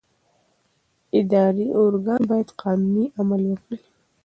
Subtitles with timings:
[1.19, 3.79] اداري ارګان باید قانوني عمل وکړي.